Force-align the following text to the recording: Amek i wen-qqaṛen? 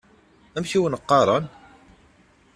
Amek 0.55 0.71
i 0.73 0.79
wen-qqaṛen? 0.81 1.45